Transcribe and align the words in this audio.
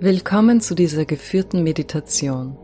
Willkommen 0.00 0.60
zu 0.60 0.76
dieser 0.76 1.04
geführten 1.04 1.64
Meditation, 1.64 2.56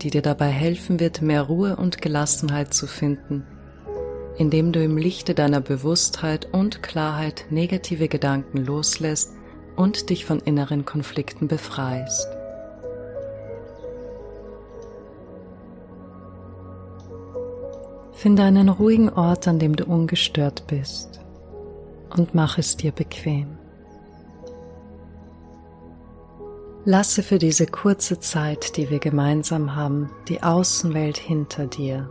die 0.00 0.10
dir 0.10 0.20
dabei 0.20 0.48
helfen 0.48 0.98
wird, 0.98 1.22
mehr 1.22 1.42
Ruhe 1.42 1.76
und 1.76 2.02
Gelassenheit 2.02 2.74
zu 2.74 2.88
finden, 2.88 3.46
indem 4.36 4.72
du 4.72 4.82
im 4.82 4.96
Lichte 4.96 5.34
deiner 5.34 5.60
Bewusstheit 5.60 6.48
und 6.52 6.82
Klarheit 6.82 7.46
negative 7.50 8.08
Gedanken 8.08 8.58
loslässt 8.58 9.32
und 9.76 10.10
dich 10.10 10.24
von 10.24 10.40
inneren 10.40 10.84
Konflikten 10.84 11.46
befreist. 11.46 12.26
Finde 18.12 18.42
einen 18.42 18.68
ruhigen 18.68 19.08
Ort, 19.08 19.46
an 19.46 19.60
dem 19.60 19.76
du 19.76 19.84
ungestört 19.84 20.66
bist 20.66 21.20
und 22.16 22.34
mach 22.34 22.58
es 22.58 22.76
dir 22.76 22.92
bequem. 22.92 23.61
Lasse 26.84 27.22
für 27.22 27.38
diese 27.38 27.66
kurze 27.66 28.18
Zeit, 28.18 28.76
die 28.76 28.90
wir 28.90 28.98
gemeinsam 28.98 29.76
haben, 29.76 30.10
die 30.26 30.42
Außenwelt 30.42 31.16
hinter 31.16 31.66
dir. 31.66 32.10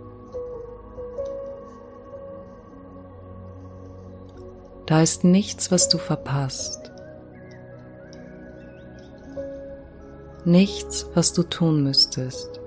Da 4.86 5.02
ist 5.02 5.26
nichts, 5.26 5.72
was 5.72 5.90
du 5.90 5.98
verpasst. 5.98 6.90
Nichts, 10.46 11.06
was 11.16 11.34
du 11.34 11.44
tun 11.44 11.84
müsstest. 11.84 12.62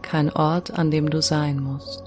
Kein 0.00 0.32
Ort, 0.32 0.70
an 0.78 0.90
dem 0.90 1.10
du 1.10 1.20
sein 1.20 1.60
musst. 1.60 2.04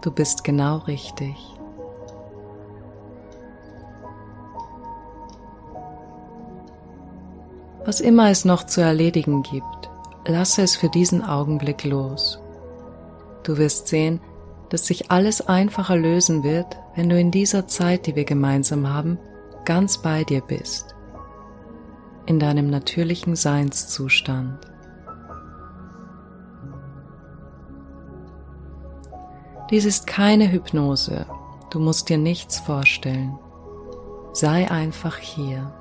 Du 0.00 0.10
bist 0.10 0.44
genau 0.44 0.78
richtig. 0.78 1.36
Was 7.84 8.00
immer 8.00 8.30
es 8.30 8.44
noch 8.44 8.64
zu 8.64 8.80
erledigen 8.80 9.42
gibt, 9.42 9.90
lasse 10.26 10.62
es 10.62 10.76
für 10.76 10.88
diesen 10.88 11.24
Augenblick 11.24 11.84
los. 11.84 12.38
Du 13.42 13.56
wirst 13.56 13.88
sehen, 13.88 14.20
dass 14.68 14.86
sich 14.86 15.10
alles 15.10 15.48
einfacher 15.48 15.96
lösen 15.96 16.42
wird, 16.42 16.76
wenn 16.94 17.08
du 17.08 17.18
in 17.18 17.30
dieser 17.30 17.66
Zeit, 17.66 18.06
die 18.06 18.14
wir 18.14 18.24
gemeinsam 18.24 18.92
haben, 18.92 19.18
ganz 19.64 19.98
bei 19.98 20.22
dir 20.24 20.42
bist, 20.42 20.94
in 22.26 22.38
deinem 22.38 22.68
natürlichen 22.68 23.36
Seinszustand. 23.36 24.58
Dies 29.70 29.84
ist 29.84 30.06
keine 30.06 30.50
Hypnose. 30.50 31.26
Du 31.70 31.78
musst 31.78 32.08
dir 32.08 32.16
nichts 32.16 32.58
vorstellen. 32.58 33.38
Sei 34.32 34.70
einfach 34.70 35.18
hier. 35.18 35.72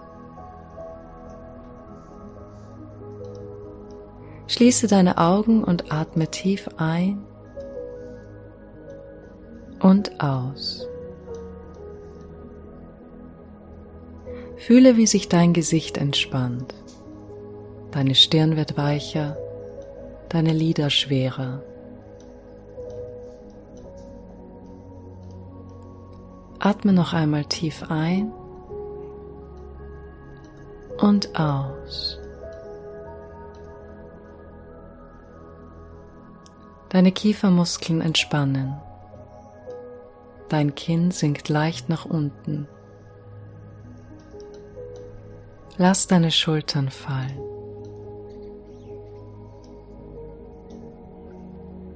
Schließe 4.48 4.88
deine 4.88 5.18
Augen 5.18 5.64
und 5.64 5.92
atme 5.92 6.28
tief 6.30 6.70
ein 6.78 7.22
und 9.80 10.22
aus. 10.22 10.88
Fühle, 14.58 14.98
wie 14.98 15.08
sich 15.08 15.30
dein 15.30 15.54
Gesicht 15.54 15.98
entspannt. 15.98 16.74
Deine 17.92 18.16
Stirn 18.16 18.58
wird 18.58 18.76
weicher, 18.76 19.38
deine 20.30 20.52
Lider 20.52 20.90
schwerer. 20.90 21.62
Atme 26.60 26.94
noch 26.94 27.14
einmal 27.14 27.46
tief 27.46 27.84
ein 27.90 28.32
und 30.98 31.40
aus. 31.40 32.20
Deine 36.90 37.12
Kiefermuskeln 37.12 38.02
entspannen. 38.02 38.76
Dein 40.50 40.74
Kinn 40.76 41.12
sinkt 41.12 41.50
leicht 41.50 41.90
nach 41.90 42.06
unten. 42.06 42.68
Lass 45.78 46.08
deine 46.08 46.32
Schultern 46.32 46.90
fallen. 46.90 47.38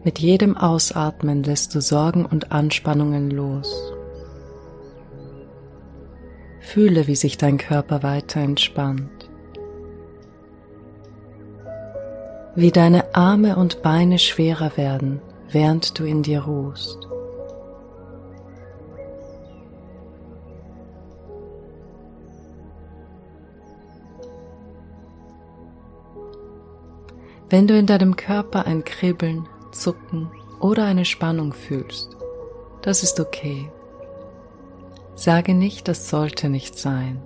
Mit 0.04 0.20
jedem 0.20 0.58
Ausatmen 0.58 1.44
lässt 1.44 1.74
du 1.74 1.82
Sorgen 1.82 2.26
und 2.26 2.52
Anspannungen 2.52 3.32
los. 3.32 3.91
Fühle, 6.72 7.06
wie 7.08 7.18
sich 7.18 7.38
dein 7.38 7.58
Körper 7.58 8.02
weiter 8.02 8.40
entspannt. 8.40 9.30
Wie 12.56 12.72
deine 12.72 13.14
Arme 13.14 13.58
und 13.58 13.82
Beine 13.82 14.18
schwerer 14.18 14.78
werden, 14.78 15.22
während 15.50 16.00
du 16.00 16.06
in 16.06 16.24
dir 16.24 16.44
ruhst. 16.44 16.98
Wenn 27.50 27.68
du 27.68 27.78
in 27.78 27.86
deinem 27.86 28.16
Körper 28.16 28.66
ein 28.66 28.86
Kribbeln, 28.86 29.46
Zucken 29.74 30.32
oder 30.62 30.86
eine 30.86 31.04
Spannung 31.04 31.52
fühlst, 31.52 32.16
das 32.82 33.04
ist 33.04 33.20
okay. 33.20 33.70
Sage 35.16 35.54
nicht, 35.54 35.88
das 35.88 36.10
sollte 36.10 36.50
nicht 36.50 36.78
sein. 36.78 37.22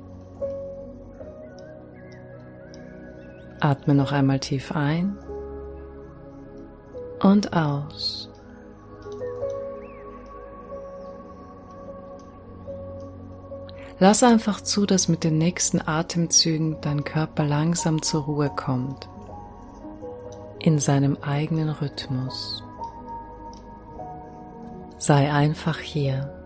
Atme 3.60 3.96
noch 3.96 4.12
einmal 4.12 4.40
tief 4.40 4.72
ein 4.74 5.18
und 7.22 7.54
aus. 7.54 8.30
Lass 13.98 14.24
einfach 14.24 14.60
zu, 14.60 14.86
dass 14.86 15.08
mit 15.08 15.24
den 15.24 15.38
nächsten 15.38 15.82
Atemzügen 15.88 16.82
dein 16.82 17.06
Körper 17.06 17.46
langsam 17.46 18.02
zur 18.02 18.24
Ruhe 18.24 18.50
kommt, 18.50 19.08
in 20.60 20.80
seinem 20.80 21.18
eigenen 21.22 21.70
Rhythmus. 21.70 22.62
Sei 24.98 25.32
einfach 25.32 25.80
hier. 25.80 26.45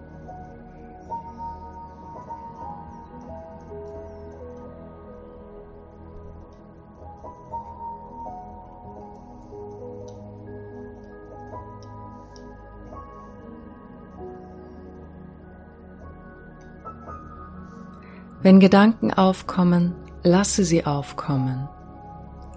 Wenn 18.41 18.61
Gedanken 18.61 19.13
aufkommen, 19.13 19.95
lasse 20.23 20.63
sie 20.63 20.85
aufkommen, 20.85 21.67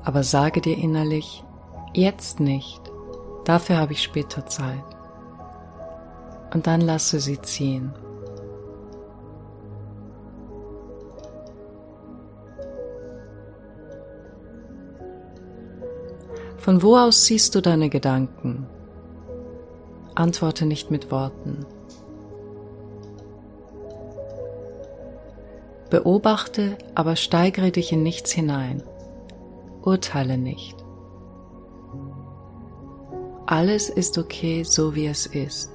aber 0.04 0.22
sage 0.22 0.60
dir 0.60 0.78
innerlich, 0.78 1.43
jetzt 1.93 2.38
nicht, 2.38 2.81
dafür 3.44 3.78
habe 3.78 3.92
ich 3.92 4.03
später 4.03 4.47
Zeit. 4.47 4.84
Und 6.54 6.69
dann 6.69 6.82
lasse 6.82 7.19
sie 7.19 7.41
ziehen. 7.42 7.92
Von 16.59 16.81
wo 16.81 16.97
aus 16.97 17.25
siehst 17.25 17.56
du 17.56 17.60
deine 17.60 17.88
Gedanken? 17.88 18.69
Antworte 20.15 20.65
nicht 20.65 20.92
mit 20.92 21.10
Worten. 21.10 21.61
Beobachte, 25.92 26.78
aber 26.94 27.16
steigere 27.16 27.71
dich 27.71 27.92
in 27.92 28.03
nichts 28.03 28.33
hinein. 28.33 28.83
Urteile 29.83 30.39
nicht. 30.39 30.74
Alles 33.44 33.91
ist 33.91 34.16
okay, 34.16 34.62
so 34.65 34.94
wie 34.94 35.06
es 35.06 35.27
ist. 35.27 35.71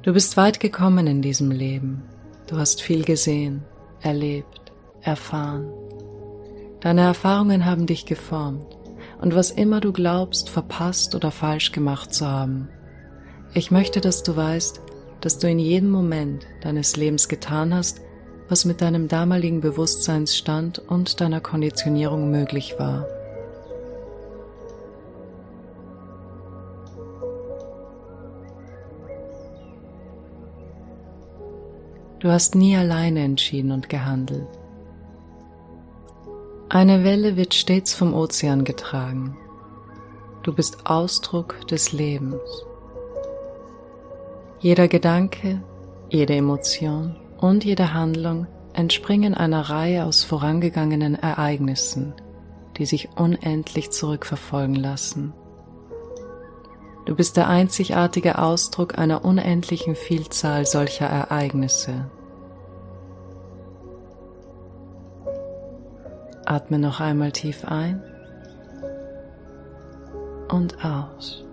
Du 0.00 0.14
bist 0.14 0.38
weit 0.38 0.60
gekommen 0.60 1.06
in 1.06 1.20
diesem 1.20 1.50
Leben. 1.50 2.04
Du 2.46 2.56
hast 2.56 2.80
viel 2.80 3.04
gesehen, 3.04 3.64
erlebt, 4.00 4.72
erfahren. 5.02 5.70
Deine 6.80 7.02
Erfahrungen 7.02 7.66
haben 7.66 7.84
dich 7.84 8.06
geformt 8.06 8.78
und 9.20 9.34
was 9.34 9.50
immer 9.50 9.80
du 9.80 9.92
glaubst, 9.92 10.50
verpasst 10.50 11.14
oder 11.14 11.30
falsch 11.30 11.72
gemacht 11.72 12.12
zu 12.12 12.26
haben. 12.26 12.68
Ich 13.54 13.70
möchte, 13.70 14.00
dass 14.00 14.22
du 14.22 14.36
weißt, 14.36 14.80
dass 15.20 15.38
du 15.38 15.48
in 15.48 15.58
jedem 15.58 15.90
Moment 15.90 16.46
deines 16.62 16.96
Lebens 16.96 17.28
getan 17.28 17.74
hast, 17.74 18.00
was 18.48 18.64
mit 18.64 18.80
deinem 18.80 19.08
damaligen 19.08 19.60
Bewusstseinsstand 19.60 20.78
und 20.78 21.20
deiner 21.20 21.40
Konditionierung 21.40 22.30
möglich 22.30 22.74
war. 22.78 23.06
Du 32.18 32.30
hast 32.30 32.54
nie 32.54 32.74
alleine 32.74 33.22
entschieden 33.22 33.70
und 33.70 33.88
gehandelt. 33.88 34.48
Eine 36.74 37.04
Welle 37.04 37.36
wird 37.36 37.54
stets 37.54 37.94
vom 37.94 38.14
Ozean 38.14 38.64
getragen. 38.64 39.36
Du 40.42 40.52
bist 40.52 40.86
Ausdruck 40.86 41.64
des 41.68 41.92
Lebens. 41.92 42.66
Jeder 44.58 44.88
Gedanke, 44.88 45.62
jede 46.10 46.34
Emotion 46.34 47.14
und 47.38 47.64
jede 47.64 47.94
Handlung 47.94 48.48
entspringen 48.72 49.34
einer 49.34 49.70
Reihe 49.70 50.04
aus 50.04 50.24
vorangegangenen 50.24 51.14
Ereignissen, 51.14 52.12
die 52.76 52.86
sich 52.86 53.08
unendlich 53.14 53.92
zurückverfolgen 53.92 54.74
lassen. 54.74 55.32
Du 57.06 57.14
bist 57.14 57.36
der 57.36 57.46
einzigartige 57.46 58.40
Ausdruck 58.40 58.98
einer 58.98 59.24
unendlichen 59.24 59.94
Vielzahl 59.94 60.66
solcher 60.66 61.06
Ereignisse. 61.06 62.10
Atme 66.54 66.78
noch 66.78 67.00
einmal 67.00 67.32
tief 67.32 67.64
ein 67.64 68.00
und 70.48 70.84
aus. 70.84 71.44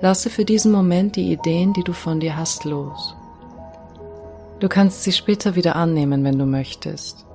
Lasse 0.00 0.30
für 0.30 0.46
diesen 0.46 0.72
Moment 0.72 1.16
die 1.16 1.30
Ideen, 1.30 1.74
die 1.74 1.84
du 1.84 1.92
von 1.92 2.20
dir 2.20 2.38
hast, 2.38 2.64
los. 2.64 3.14
Du 4.62 4.68
kannst 4.68 5.02
sie 5.02 5.10
später 5.10 5.56
wieder 5.56 5.74
annehmen, 5.74 6.22
wenn 6.22 6.38
du 6.38 6.46
möchtest. 6.46 7.26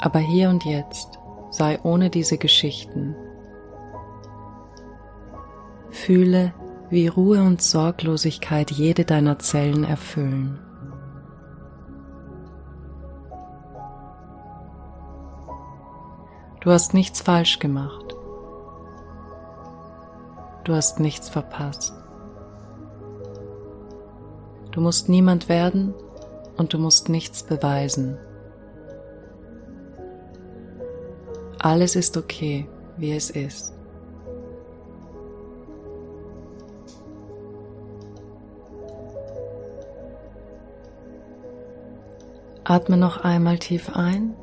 Aber 0.00 0.18
hier 0.18 0.50
und 0.50 0.64
jetzt 0.64 1.20
sei 1.50 1.78
ohne 1.84 2.10
diese 2.10 2.36
Geschichten. 2.36 3.14
Fühle, 5.90 6.52
wie 6.90 7.06
Ruhe 7.06 7.44
und 7.44 7.62
Sorglosigkeit 7.62 8.72
jede 8.72 9.04
deiner 9.04 9.38
Zellen 9.38 9.84
erfüllen. 9.84 10.58
Du 16.60 16.72
hast 16.72 16.92
nichts 16.92 17.20
falsch 17.20 17.60
gemacht. 17.60 18.16
Du 20.64 20.74
hast 20.74 20.98
nichts 20.98 21.28
verpasst. 21.28 21.94
Du 24.72 24.80
musst 24.80 25.08
niemand 25.08 25.48
werden 25.48 25.94
und 26.56 26.72
du 26.72 26.78
musst 26.78 27.08
nichts 27.08 27.42
beweisen. 27.42 28.18
Alles 31.58 31.96
ist 31.96 32.16
okay, 32.16 32.68
wie 32.96 33.12
es 33.12 33.30
ist. 33.30 33.72
Atme 42.64 42.96
noch 42.96 43.24
einmal 43.24 43.58
tief 43.58 43.90
ein 43.94 44.34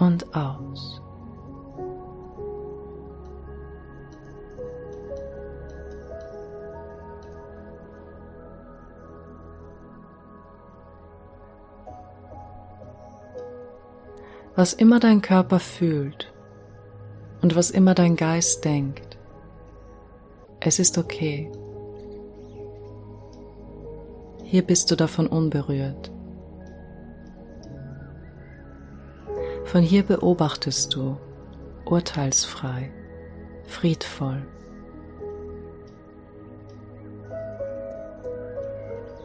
und 0.00 0.34
aus. 0.34 1.01
Was 14.54 14.74
immer 14.74 15.00
dein 15.00 15.22
Körper 15.22 15.58
fühlt 15.58 16.32
und 17.40 17.56
was 17.56 17.70
immer 17.70 17.94
dein 17.94 18.16
Geist 18.16 18.64
denkt. 18.64 19.18
Es 20.60 20.78
ist 20.78 20.98
okay. 20.98 21.50
Hier 24.44 24.62
bist 24.62 24.90
du 24.90 24.96
davon 24.96 25.26
unberührt. 25.26 26.12
Von 29.64 29.80
hier 29.80 30.02
beobachtest 30.02 30.94
du, 30.94 31.16
urteilsfrei, 31.86 32.92
friedvoll. 33.66 34.46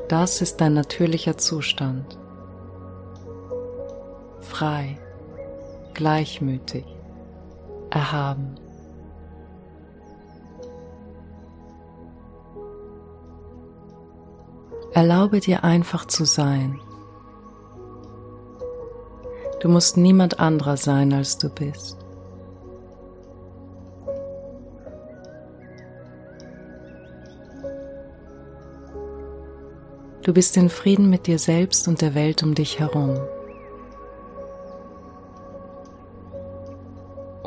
Das 0.07 0.41
ist 0.41 0.61
dein 0.61 0.73
natürlicher 0.73 1.37
Zustand. 1.37 2.17
Frei 4.39 4.97
gleichmütig, 5.97 6.85
erhaben. 7.89 8.55
Erlaube 14.93 15.41
dir 15.41 15.63
einfach 15.63 16.05
zu 16.05 16.23
sein. 16.25 16.79
Du 19.59 19.69
musst 19.69 19.97
niemand 19.97 20.39
anderer 20.39 20.77
sein, 20.77 21.11
als 21.13 21.37
du 21.37 21.49
bist. 21.49 21.97
Du 30.21 30.33
bist 30.33 30.57
in 30.57 30.69
Frieden 30.69 31.09
mit 31.09 31.25
dir 31.25 31.39
selbst 31.39 31.87
und 31.87 32.01
der 32.01 32.13
Welt 32.13 32.43
um 32.43 32.53
dich 32.53 32.79
herum. 32.79 33.17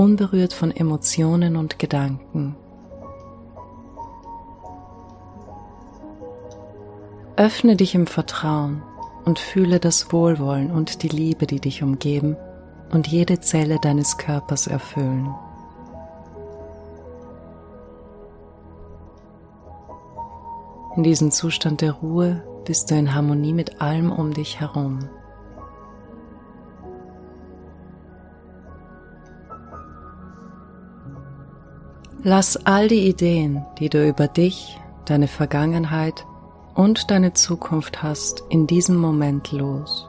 Unberührt 0.00 0.54
von 0.54 0.74
Emotionen 0.74 1.56
und 1.56 1.78
Gedanken. 1.78 2.56
Öffne 7.36 7.76
dich 7.76 7.94
im 7.94 8.06
Vertrauen 8.06 8.82
und 9.26 9.38
fühle 9.38 9.78
das 9.78 10.10
Wohlwollen 10.10 10.70
und 10.70 11.02
die 11.02 11.08
Liebe, 11.08 11.46
die 11.46 11.60
dich 11.60 11.82
umgeben 11.82 12.34
und 12.90 13.08
jede 13.08 13.40
Zelle 13.40 13.78
deines 13.78 14.16
Körpers 14.16 14.68
erfüllen. 14.68 15.34
In 20.96 21.02
diesem 21.02 21.30
Zustand 21.30 21.82
der 21.82 21.92
Ruhe 21.92 22.42
bist 22.64 22.90
du 22.90 22.94
in 22.94 23.14
Harmonie 23.14 23.52
mit 23.52 23.82
allem 23.82 24.10
um 24.10 24.32
dich 24.32 24.60
herum. 24.60 25.10
Lass 32.22 32.66
all 32.66 32.86
die 32.86 33.08
Ideen, 33.08 33.64
die 33.78 33.88
du 33.88 34.06
über 34.06 34.28
dich, 34.28 34.78
deine 35.06 35.26
Vergangenheit 35.26 36.26
und 36.74 37.10
deine 37.10 37.32
Zukunft 37.32 38.02
hast, 38.02 38.44
in 38.50 38.66
diesem 38.66 38.96
Moment 38.96 39.52
los. 39.52 40.06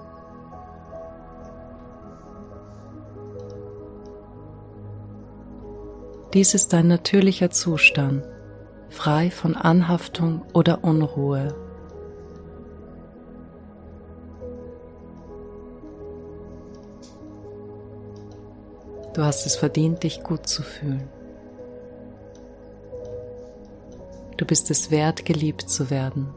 Dies 6.33 6.53
ist 6.53 6.73
dein 6.73 6.89
natürlicher 6.89 7.49
Zustand, 7.49 8.25
frei 8.89 9.31
von 9.31 9.55
Anhaftung 9.55 10.41
oder 10.53 10.83
Unruhe. 10.83 11.55
Du 19.13 19.23
hast 19.23 19.45
es 19.45 19.55
verdient, 19.55 20.03
dich 20.03 20.23
gut 20.23 20.47
zu 20.47 20.61
fühlen. 20.61 21.07
Du 24.41 24.47
bist 24.47 24.71
es 24.71 24.89
wert, 24.89 25.23
geliebt 25.23 25.69
zu 25.69 25.91
werden. 25.91 26.33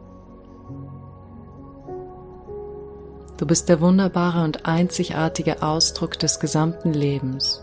Du 3.38 3.46
bist 3.46 3.70
der 3.70 3.80
wunderbare 3.80 4.44
und 4.44 4.66
einzigartige 4.66 5.62
Ausdruck 5.62 6.18
des 6.18 6.38
gesamten 6.38 6.92
Lebens. 6.92 7.62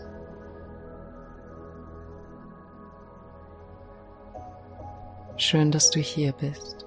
Schön, 5.36 5.70
dass 5.70 5.90
du 5.90 6.00
hier 6.00 6.32
bist. 6.32 6.86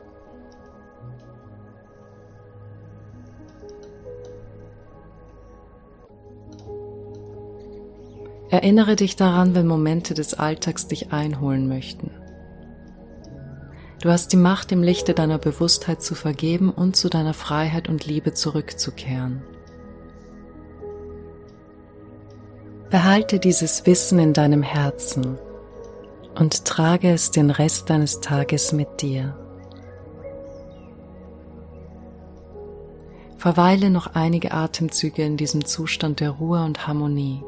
Erinnere 8.50 8.98
dich 8.98 9.16
daran, 9.16 9.56
wenn 9.56 9.66
Momente 9.66 10.14
des 10.14 10.34
Alltags 10.34 10.88
dich 10.88 11.14
einholen 11.14 11.70
möchten. 11.70 12.25
Du 14.02 14.10
hast 14.10 14.34
die 14.34 14.38
Macht, 14.38 14.72
im 14.72 14.84
Lichte 14.84 15.14
deiner 15.14 15.38
Bewusstheit 15.38 16.02
zu 16.02 16.16
vergeben 16.16 16.70
und 16.70 16.96
zu 16.96 17.10
deiner 17.10 17.34
Freiheit 17.34 17.90
und 17.90 18.06
Liebe 18.06 18.34
zurückzukehren. 18.34 19.42
Behalte 22.90 23.40
dieses 23.40 23.86
Wissen 23.86 24.20
in 24.20 24.34
deinem 24.34 24.62
Herzen 24.62 25.38
und 26.36 26.66
trage 26.66 27.12
es 27.12 27.32
den 27.32 27.50
Rest 27.50 27.90
deines 27.90 28.22
Tages 28.22 28.72
mit 28.74 29.02
dir. 29.02 29.38
Verweile 33.38 33.90
noch 33.90 34.16
einige 34.16 34.52
Atemzüge 34.52 35.24
in 35.24 35.38
diesem 35.38 35.66
Zustand 35.66 36.20
der 36.20 36.32
Ruhe 36.32 36.64
und 36.64 36.88
Harmonie. 36.88 37.44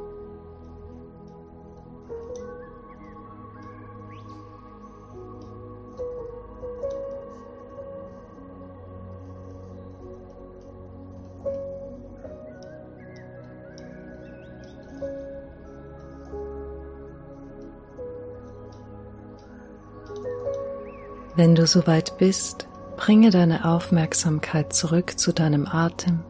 Wenn 21.38 21.54
du 21.54 21.68
soweit 21.68 22.18
bist, 22.18 22.68
bringe 22.96 23.30
deine 23.30 23.64
Aufmerksamkeit 23.66 24.74
zurück 24.74 25.20
zu 25.20 25.32
deinem 25.32 25.68
Atem 25.68 26.22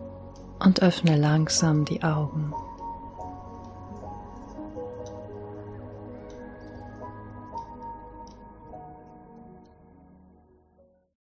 und 0.60 0.82
öffne 0.82 1.16
langsam 1.16 1.86
die 1.86 2.04
Augen. 2.04 2.54